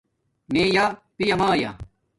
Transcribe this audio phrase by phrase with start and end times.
[0.51, 0.85] میے یآ
[1.17, 1.71] پیامایا